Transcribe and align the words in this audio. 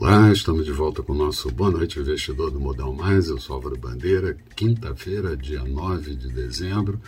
Olá, 0.00 0.32
estamos 0.32 0.64
de 0.64 0.72
volta 0.72 1.02
com 1.02 1.12
o 1.12 1.14
nosso 1.14 1.50
Boa 1.50 1.70
Noite 1.70 2.00
Investidor 2.00 2.50
do 2.50 2.58
Modal 2.58 2.90
Mais. 2.90 3.28
Eu 3.28 3.38
sou 3.38 3.56
Álvaro 3.56 3.76
Bandeira, 3.76 4.34
quinta-feira, 4.56 5.36
dia 5.36 5.62
9 5.62 6.16
de 6.16 6.32
dezembro, 6.32 6.98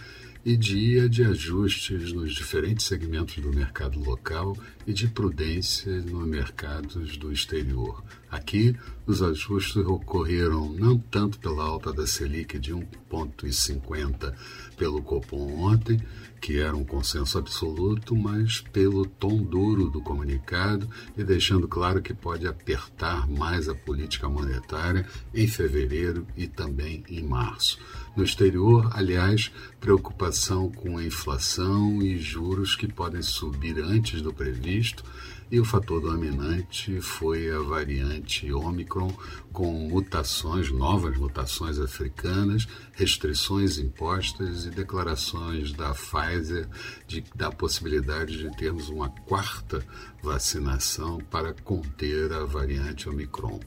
e 0.45 0.59
dia 0.59 1.09
de 1.09 1.25
ajustes 1.25 2.13
nos 2.13 2.35
diferentes 2.35 2.85
segmentos 2.85 3.37
do 3.39 3.51
mercado 3.51 3.99
local 3.99 4.55
e 4.87 4.93
de 4.93 5.09
prudência 5.09 6.03
nos 6.03 6.27
mercados 6.27 7.17
do 7.17 7.33
exterior. 7.33 8.05
Aqui, 8.31 8.77
os 9.07 9.23
ajustes 9.23 9.77
ocorreram 9.77 10.73
não 10.73 10.97
tanto 10.99 11.39
pela 11.39 11.65
alta 11.65 11.93
da 11.93 12.07
Selic 12.07 12.59
de 12.59 12.73
1,50 12.73 14.35
pelo 14.77 15.03
Copom 15.03 15.65
ontem, 15.65 16.01
que 16.41 16.59
era 16.59 16.77
um 16.77 16.85
consenso 16.85 17.39
absoluto, 17.39 18.17
mas 18.17 18.61
pelo 18.73 19.07
tom 19.07 19.43
duro 19.43 19.89
do 19.89 20.01
comunicado 20.01 20.89
e 21.17 21.23
deixando 21.23 21.69
claro 21.69 22.03
que 22.03 22.13
pode 22.13 22.47
apertar 22.47 23.29
mais 23.29 23.69
a 23.69 23.75
política 23.75 24.29
monetária 24.29 25.07
em 25.33 25.47
fevereiro 25.47 26.27
e 26.37 26.47
também 26.49 27.05
em 27.09 27.23
março. 27.23 27.79
No 28.17 28.25
exterior, 28.25 28.91
aliás, 28.93 29.51
preocupação 29.81 30.71
com 30.71 30.99
a 30.99 31.05
inflação 31.05 32.03
e 32.03 32.19
juros 32.19 32.75
que 32.75 32.93
podem 32.93 33.23
subir 33.23 33.79
antes 33.79 34.21
do 34.21 34.33
previsto 34.33 35.05
e 35.53 35.61
o 35.61 35.65
fator 35.67 36.01
dominante 36.01 36.99
foi 37.03 37.51
a 37.51 37.59
variante 37.59 38.51
Omicron, 38.93 39.13
com 39.53 39.73
mutações, 39.89 40.71
novas 40.71 41.17
mutações 41.17 41.79
africanas, 41.79 42.67
restrições 42.93 43.79
impostas 43.79 44.67
e 44.67 44.71
declarações 44.71 45.73
da 45.73 45.95
Pfizer 45.95 46.69
de, 47.07 47.25
da 47.35 47.51
possibilidade 47.51 48.39
de 48.39 48.57
termos 48.57 48.89
uma 48.89 49.09
quarta 49.09 49.85
vacinação 50.23 51.19
para 51.31 51.55
conter 51.55 52.33
a 52.33 52.45
variante 52.45 53.09
Omicron. 53.09 53.61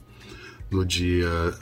No 0.70 0.84
dia 0.84 1.54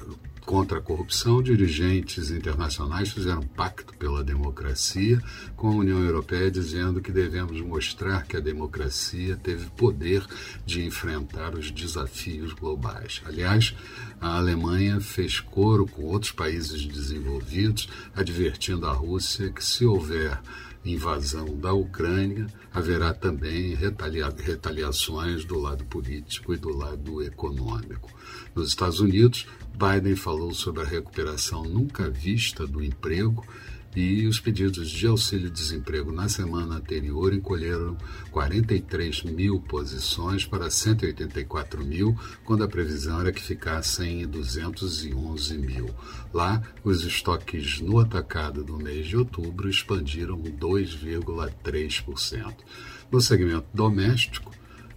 contra 0.45 0.79
a 0.79 0.81
corrupção, 0.81 1.43
dirigentes 1.43 2.31
internacionais 2.31 3.11
fizeram 3.11 3.41
um 3.41 3.47
pacto 3.47 3.95
pela 3.97 4.23
democracia 4.23 5.21
com 5.57 5.69
a 5.69 5.75
União 5.75 6.03
Europeia, 6.03 6.51
dizendo 6.51 7.01
que 7.01 7.11
devemos 7.11 7.61
mostrar 7.61 8.27
que 8.27 8.37
a 8.37 8.41
democracia 8.41 9.37
teve 9.37 9.67
poder 9.71 10.25
de 10.67 10.85
enfrentar 10.85 11.55
os 11.55 11.71
desafios 11.71 12.53
globais. 12.53 13.23
Aliás, 13.25 13.75
a 14.21 14.37
Alemanha 14.37 15.01
fez 15.01 15.41
coro 15.41 15.87
com 15.87 16.03
outros 16.03 16.33
países 16.33 16.85
desenvolvidos, 16.85 17.89
advertindo 18.15 18.87
a 18.87 18.93
Rússia 18.93 19.51
que, 19.51 19.65
se 19.65 19.87
houver 19.87 20.39
invasão 20.85 21.57
da 21.59 21.73
Ucrânia, 21.73 22.47
haverá 22.73 23.15
também 23.15 23.75
retalia 23.75 24.29
retaliações 24.29 25.45
do 25.45 25.59
lado 25.59 25.85
político 25.85 26.53
e 26.53 26.57
do 26.57 26.77
lado 26.77 27.23
econômico. 27.23 28.11
Nos 28.55 28.69
Estados 28.69 29.01
Unidos, 29.01 29.47
Biden 29.75 30.15
falou 30.15 30.55
sobre 30.55 30.83
a 30.83 30.87
recuperação 30.87 31.65
nunca 31.65 32.09
vista 32.09 32.67
do 32.67 32.83
emprego 32.83 33.45
e 33.97 34.27
os 34.27 34.41
pedidos 34.41 34.91
de 34.91 35.07
auxílio-desemprego 35.07 36.11
na 36.11 36.29
semana 36.29 36.75
anterior 36.77 37.33
encolheram 37.33 37.97
43 38.31 39.23
mil 39.25 39.61
posições 39.61 40.45
para 40.45 40.71
184 40.71 41.85
mil, 41.85 42.19
quando 42.45 42.65
a 42.65 42.69
previsão 42.69 43.21
era 43.21 43.33
que 43.33 43.43
ficassem 43.43 44.23
em 44.23 44.27
211 44.27 45.59
mil. 45.59 45.89
Lá, 46.33 46.61
os 46.83 47.05
estoques 47.05 47.81
no 47.81 48.01
atacado 48.01 48.65
do 48.65 48.77
mês 48.77 49.07
de 49.07 49.17
outubro 49.17 49.71
expandiram 49.71 50.37
2,3%. 50.39 52.53
No 53.13 53.21
segmento 53.21 53.67
doméstico, 53.73 54.51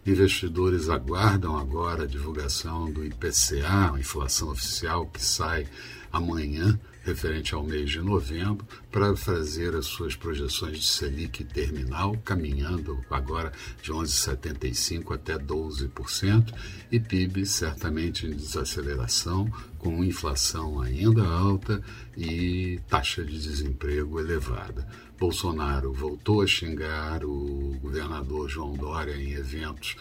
Investidores 0.08 0.88
aguardam 0.88 1.57
agora 1.57 2.03
a 2.03 2.07
divulgação 2.07 2.90
do 2.90 3.03
IPCA, 3.03 3.91
a 3.94 4.00
inflação 4.00 4.51
oficial 4.51 5.06
que 5.06 5.22
sai 5.22 5.68
amanhã, 6.13 6.79
referente 7.03 7.53
ao 7.53 7.62
mês 7.62 7.90
de 7.90 8.00
novembro, 8.00 8.66
para 8.90 9.13
fazer 9.17 9.75
as 9.75 9.85
suas 9.85 10.16
projeções 10.16 10.79
de 10.79 10.85
Selic 10.85 11.44
terminal, 11.44 12.16
caminhando 12.23 12.97
agora 13.09 13.51
de 13.84 13.91
11,75% 13.91 15.13
até 15.13 15.38
12%, 15.38 16.53
e 16.90 17.01
PIB 17.01 17.46
certamente 17.46 18.25
em 18.25 18.34
desaceleração, 18.34 19.51
com 19.78 20.06
inflação 20.06 20.79
ainda 20.79 21.28
alta 21.28 21.84
e 22.16 22.79
taxa 22.88 23.25
de 23.25 23.38
desemprego 23.38 24.22
elevada. 24.22 24.88
Bolsonaro 25.19 25.91
voltou 25.91 26.41
a 26.41 26.47
xingar 26.47 27.25
o 27.25 27.75
governador 28.17 28.50
João 28.50 28.73
Dória 28.73 29.16
em 29.16 29.33
eventos 29.33 29.95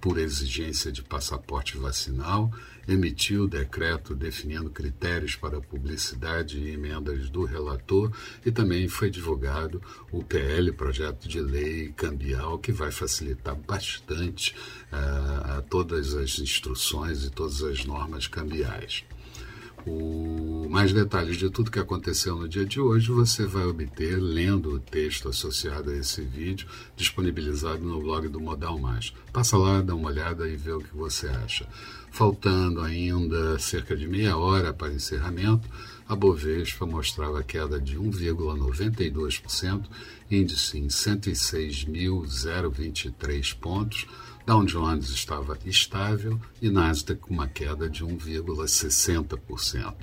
por 0.00 0.16
exigência 0.16 0.92
de 0.92 1.02
passaporte 1.02 1.76
vacinal, 1.76 2.52
emitiu 2.86 3.44
o 3.44 3.48
decreto 3.48 4.14
definindo 4.14 4.70
critérios 4.70 5.34
para 5.34 5.60
publicidade 5.60 6.56
e 6.56 6.70
emendas 6.70 7.28
do 7.28 7.44
relator 7.44 8.12
e 8.46 8.52
também 8.52 8.86
foi 8.86 9.10
divulgado 9.10 9.82
o 10.12 10.22
PL, 10.22 10.70
projeto 10.72 11.28
de 11.28 11.40
lei 11.40 11.92
cambial, 11.96 12.60
que 12.60 12.70
vai 12.70 12.92
facilitar 12.92 13.56
bastante 13.56 14.54
uh, 14.92 15.62
todas 15.68 16.14
as 16.14 16.38
instruções 16.38 17.24
e 17.24 17.30
todas 17.30 17.60
as 17.62 17.84
normas 17.84 18.28
cambiais. 18.28 19.04
O 19.88 20.68
mais 20.68 20.92
detalhes 20.92 21.38
de 21.38 21.48
tudo 21.48 21.70
que 21.70 21.78
aconteceu 21.78 22.36
no 22.36 22.46
dia 22.46 22.66
de 22.66 22.78
hoje 22.78 23.10
você 23.10 23.46
vai 23.46 23.64
obter 23.64 24.20
lendo 24.20 24.74
o 24.74 24.78
texto 24.78 25.30
associado 25.30 25.90
a 25.90 25.96
esse 25.96 26.20
vídeo 26.20 26.68
disponibilizado 26.94 27.82
no 27.82 28.02
blog 28.02 28.28
do 28.28 28.38
Modal 28.38 28.78
Mais. 28.78 29.14
Passa 29.32 29.56
lá, 29.56 29.80
dá 29.80 29.94
uma 29.94 30.10
olhada 30.10 30.46
e 30.46 30.56
vê 30.56 30.72
o 30.72 30.80
que 30.80 30.94
você 30.94 31.28
acha. 31.28 31.66
Faltando 32.10 32.82
ainda 32.82 33.58
cerca 33.58 33.96
de 33.96 34.06
meia 34.06 34.36
hora 34.36 34.74
para 34.74 34.92
encerramento, 34.92 35.66
a 36.06 36.14
Bovespa 36.14 36.84
mostrava 36.84 37.42
queda 37.42 37.80
de 37.80 37.98
1,92%, 37.98 39.86
índice 40.30 40.76
em 40.78 40.88
106.023 40.88 43.56
pontos 43.56 44.06
Dow 44.48 44.64
Jones 44.64 45.10
estava 45.10 45.58
estável 45.66 46.40
e 46.62 46.70
Nasdaq 46.70 47.20
com 47.20 47.34
uma 47.34 47.46
queda 47.46 47.86
de 47.86 48.02
1,60%. 48.02 49.94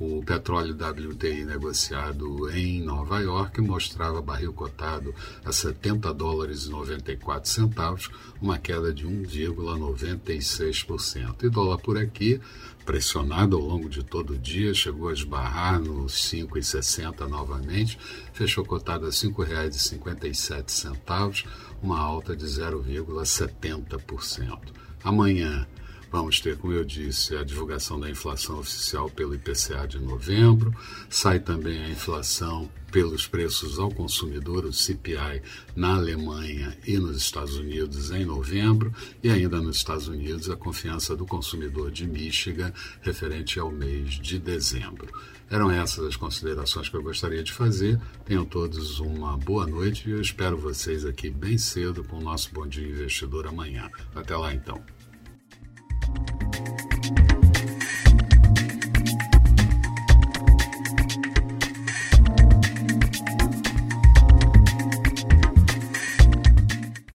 O 0.00 0.20
petróleo 0.24 0.74
WTI 0.74 1.44
negociado 1.44 2.50
em 2.50 2.82
Nova 2.82 3.20
York 3.20 3.60
mostrava 3.60 4.20
barril 4.20 4.52
cotado 4.52 5.14
a 5.44 5.52
70 5.52 6.12
dólares 6.12 6.64
e 6.64 6.70
94 6.70 7.48
centavos, 7.48 8.10
uma 8.42 8.58
queda 8.58 8.92
de 8.92 9.06
1,96%. 9.06 11.44
E 11.44 11.48
dólar 11.48 11.78
por 11.78 11.96
aqui, 11.96 12.40
pressionado 12.84 13.54
ao 13.54 13.62
longo 13.62 13.88
de 13.88 14.02
todo 14.02 14.32
o 14.32 14.38
dia, 14.38 14.74
chegou 14.74 15.10
a 15.10 15.12
esbarrar 15.12 15.80
nos 15.80 16.14
5,60 16.14 17.28
novamente, 17.28 17.96
fechou 18.32 18.64
cotado 18.64 19.04
a 19.04 19.10
R$ 19.10 19.14
5,57, 19.14 21.44
uma 21.84 22.00
alta 22.00 22.34
de 22.34 22.46
0,70%. 22.46 24.58
Amanhã 25.04 25.68
Vamos 26.14 26.38
ter, 26.38 26.56
como 26.56 26.72
eu 26.72 26.84
disse, 26.84 27.34
a 27.34 27.42
divulgação 27.42 27.98
da 27.98 28.08
inflação 28.08 28.60
oficial 28.60 29.10
pelo 29.10 29.34
IPCA 29.34 29.84
de 29.84 29.98
novembro, 29.98 30.72
sai 31.10 31.40
também 31.40 31.82
a 31.82 31.90
inflação 31.90 32.70
pelos 32.92 33.26
preços 33.26 33.80
ao 33.80 33.90
consumidor, 33.90 34.64
o 34.64 34.72
CPI, 34.72 35.42
na 35.74 35.96
Alemanha 35.96 36.78
e 36.86 36.96
nos 36.98 37.16
Estados 37.16 37.56
Unidos 37.56 38.12
em 38.12 38.24
novembro, 38.24 38.94
e 39.24 39.28
ainda 39.28 39.60
nos 39.60 39.78
Estados 39.78 40.06
Unidos 40.06 40.48
a 40.48 40.54
confiança 40.54 41.16
do 41.16 41.26
consumidor 41.26 41.90
de 41.90 42.06
Michigan 42.06 42.72
referente 43.02 43.58
ao 43.58 43.72
mês 43.72 44.10
de 44.10 44.38
dezembro. 44.38 45.08
Eram 45.50 45.68
essas 45.68 46.06
as 46.06 46.14
considerações 46.14 46.88
que 46.88 46.94
eu 46.94 47.02
gostaria 47.02 47.42
de 47.42 47.52
fazer. 47.52 48.00
Tenham 48.24 48.44
todos 48.44 49.00
uma 49.00 49.36
boa 49.36 49.66
noite 49.66 50.08
e 50.08 50.12
eu 50.12 50.20
espero 50.20 50.56
vocês 50.56 51.04
aqui 51.04 51.28
bem 51.28 51.58
cedo 51.58 52.04
com 52.04 52.18
o 52.18 52.22
nosso 52.22 52.54
Bom 52.54 52.68
Dia 52.68 52.86
Investidor 52.86 53.48
amanhã. 53.48 53.90
Até 54.14 54.36
lá 54.36 54.54
então. 54.54 54.80